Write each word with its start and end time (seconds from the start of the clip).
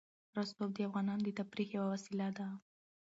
رسوب 0.37 0.69
د 0.75 0.77
افغانانو 0.87 1.23
د 1.25 1.29
تفریح 1.39 1.67
یوه 1.75 1.87
وسیله 1.93 2.27
ده. 2.37 2.47